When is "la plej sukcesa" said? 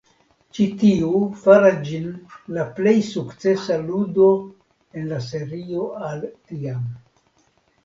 2.57-3.79